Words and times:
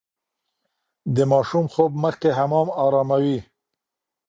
د 1.15 1.17
ماشوم 1.31 1.65
خوب 1.73 1.91
مخکې 2.03 2.29
حمام 2.37 2.67
اراموي. 2.83 3.37